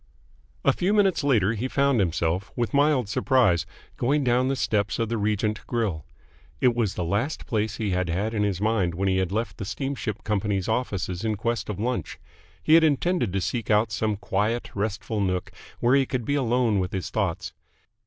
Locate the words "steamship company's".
9.63-10.67